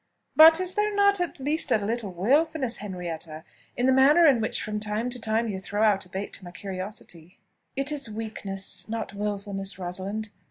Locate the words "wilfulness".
2.11-2.77, 9.13-9.77